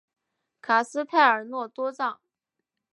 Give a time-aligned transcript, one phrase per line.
[0.63, 2.19] 卡斯泰尔诺多藏。